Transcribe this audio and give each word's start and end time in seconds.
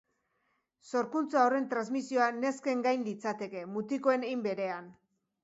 Sorkuntza 0.93 1.43
horren 1.49 1.67
transmisioa 1.73 2.31
nesken 2.39 2.83
gain 2.89 3.05
litzateke, 3.09 3.63
mutikoen 3.77 4.27
hein 4.33 4.45
berean. 4.49 4.91